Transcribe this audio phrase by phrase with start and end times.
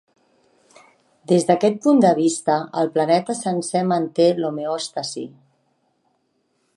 [1.31, 5.27] Des d'aquest punt de vista, el planeta sencer manté l'homeòstasi.